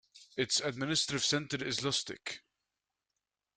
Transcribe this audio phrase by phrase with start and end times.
[0.35, 2.39] Its administrative center is Lutsk.